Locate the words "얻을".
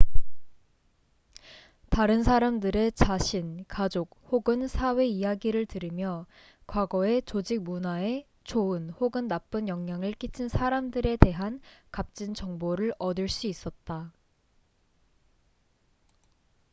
12.97-13.29